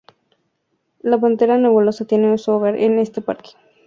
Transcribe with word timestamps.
La 1.03 1.19
pantera 1.21 1.59
nebulosa 1.59 2.05
tiene 2.05 2.35
su 2.39 2.49
hogar 2.49 2.75
en 2.75 2.97
este 2.97 3.21
parque. 3.21 3.51